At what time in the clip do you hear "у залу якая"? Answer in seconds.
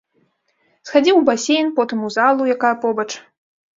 2.07-2.73